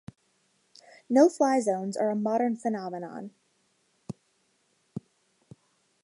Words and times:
No-fly 1.11 1.59
zones 1.59 1.95
are 1.95 2.09
a 2.09 2.15
modern 2.15 2.55
phenomenon. 2.55 3.35